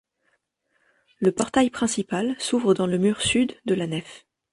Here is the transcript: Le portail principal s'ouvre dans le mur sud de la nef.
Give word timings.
Le 1.19 1.31
portail 1.31 1.69
principal 1.69 2.35
s'ouvre 2.39 2.73
dans 2.73 2.87
le 2.87 2.97
mur 2.97 3.21
sud 3.21 3.53
de 3.65 3.75
la 3.75 3.85
nef. 3.85 4.25